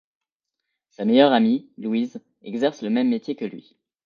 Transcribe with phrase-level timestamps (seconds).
[0.89, 3.77] Sa meilleure amie Louise exerce le même métier que lui.